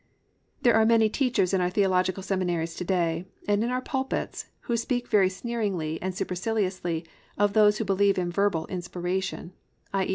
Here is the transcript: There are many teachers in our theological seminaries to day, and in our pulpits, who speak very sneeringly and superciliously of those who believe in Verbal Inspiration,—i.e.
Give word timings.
There 0.63 0.73
are 0.73 0.83
many 0.83 1.09
teachers 1.09 1.53
in 1.53 1.61
our 1.61 1.69
theological 1.69 2.23
seminaries 2.23 2.73
to 2.73 2.83
day, 2.83 3.27
and 3.47 3.63
in 3.63 3.69
our 3.69 3.81
pulpits, 3.83 4.47
who 4.61 4.75
speak 4.75 5.07
very 5.07 5.29
sneeringly 5.29 6.01
and 6.01 6.15
superciliously 6.15 7.05
of 7.37 7.53
those 7.53 7.77
who 7.77 7.85
believe 7.85 8.17
in 8.17 8.31
Verbal 8.31 8.65
Inspiration,—i.e. 8.65 10.09